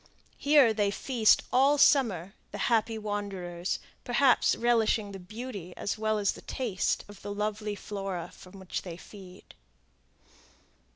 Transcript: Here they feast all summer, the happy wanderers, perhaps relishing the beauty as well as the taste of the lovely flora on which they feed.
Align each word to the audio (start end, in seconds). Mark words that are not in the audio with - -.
Here 0.39 0.73
they 0.73 0.89
feast 0.89 1.43
all 1.53 1.77
summer, 1.77 2.33
the 2.51 2.57
happy 2.73 2.97
wanderers, 2.97 3.77
perhaps 4.03 4.55
relishing 4.55 5.11
the 5.11 5.19
beauty 5.19 5.75
as 5.77 5.95
well 5.95 6.17
as 6.17 6.31
the 6.31 6.41
taste 6.41 7.05
of 7.07 7.21
the 7.21 7.31
lovely 7.31 7.75
flora 7.75 8.31
on 8.47 8.53
which 8.57 8.81
they 8.81 8.97
feed. 8.97 9.53